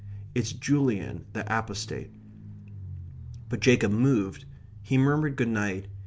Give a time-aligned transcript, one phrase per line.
[0.33, 2.09] It's Julian the Apostate.
[3.49, 4.45] But Jacob moved.
[4.81, 5.89] He murmured good night.